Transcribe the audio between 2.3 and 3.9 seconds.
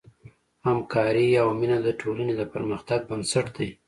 د پرمختګ بنسټ دی.